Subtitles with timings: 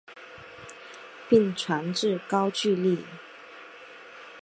[1.29, 3.05] 并传至高句丽。